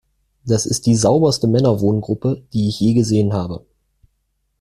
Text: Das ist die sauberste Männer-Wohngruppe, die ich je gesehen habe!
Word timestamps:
Das 0.45 0.65
ist 0.65 0.87
die 0.87 0.95
sauberste 0.95 1.45
Männer-Wohngruppe, 1.47 2.41
die 2.53 2.69
ich 2.69 2.79
je 2.79 2.95
gesehen 2.95 3.33
habe! 3.33 3.63